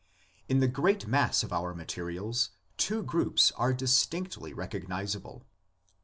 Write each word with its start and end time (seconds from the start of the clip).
IN 0.49 0.61
the 0.61 0.67
great 0.67 1.05
mass 1.05 1.43
of 1.43 1.53
our 1.53 1.75
materials 1.75 2.49
two 2.75 3.03
groups 3.03 3.51
are 3.51 3.71
distinctly 3.71 4.51
recognisable: 4.51 5.35
1. 5.35 5.43